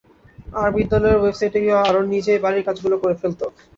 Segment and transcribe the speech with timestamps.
[0.53, 3.41] আর বিদ্যালয়ের ওয়েবসাইটে গিয়ে আরন নিজেই বাড়ির কাজগুলো করে ফেলত।